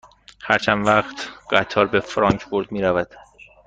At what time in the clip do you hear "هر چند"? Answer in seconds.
0.43-0.87